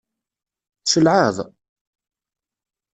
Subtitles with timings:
[0.83, 1.37] Tcelɛeḍ?